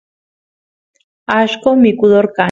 allqo 1.37 1.69
mikudor 1.83 2.25
kan 2.35 2.39